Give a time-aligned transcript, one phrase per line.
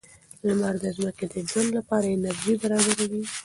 [0.45, 3.23] لمر د ځمکې د ژوند لپاره انرژي برابروي.